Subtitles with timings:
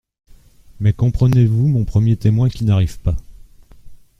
[0.79, 3.15] Mais comprenez-vous mon premier témoin qui n’arrive pas?